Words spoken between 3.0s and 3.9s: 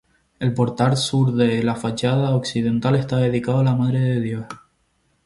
dedicado a la